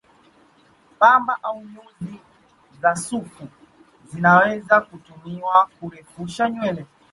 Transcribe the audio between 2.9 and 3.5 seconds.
sufu